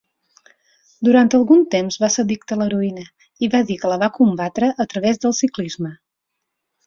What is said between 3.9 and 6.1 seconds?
la va combatre a través del ciclisme.